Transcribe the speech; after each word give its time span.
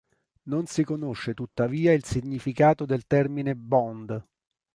Non 0.45 0.65
si 0.65 0.83
conosce 0.83 1.35
tuttavia 1.35 1.93
il 1.93 2.03
significato 2.03 2.85
del 2.87 3.05
termine 3.05 3.55
"bund". 3.55 4.19